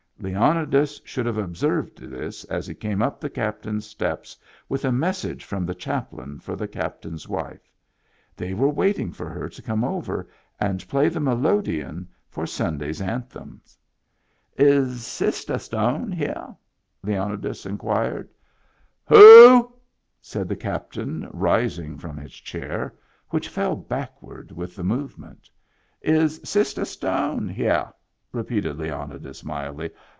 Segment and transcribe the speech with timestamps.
[0.23, 4.37] Leonidas should have observed this as he came up the captain's steps
[4.69, 7.67] with a message from the chaplain for the captain's wife.
[8.37, 10.29] They were waiting for her to come over
[10.59, 13.61] and play the melo deon for Sunday's anthem.
[13.63, 16.55] Digitized by Google io8 MEMBERS OF THE FAMILY" Is Sistah Stone here?
[16.79, 18.29] '* Leonidas inquired.
[19.05, 19.73] "WHO?"
[20.21, 22.93] said the captain, rising from his chair,
[23.31, 25.49] which fell backward with the movement."
[26.03, 27.91] Is Sistah Stone here?"
[28.31, 29.89] repeated Leonidas, mildly.